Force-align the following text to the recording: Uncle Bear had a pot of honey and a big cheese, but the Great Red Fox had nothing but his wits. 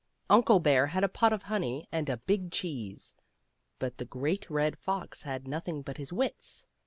Uncle 0.31 0.59
Bear 0.59 0.87
had 0.87 1.03
a 1.03 1.07
pot 1.07 1.31
of 1.31 1.43
honey 1.43 1.87
and 1.91 2.09
a 2.09 2.17
big 2.17 2.49
cheese, 2.51 3.13
but 3.77 3.99
the 3.99 4.05
Great 4.05 4.49
Red 4.49 4.75
Fox 4.79 5.21
had 5.21 5.47
nothing 5.47 5.83
but 5.83 5.97
his 5.97 6.11
wits. 6.11 6.65